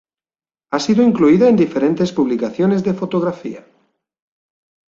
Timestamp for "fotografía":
2.95-3.63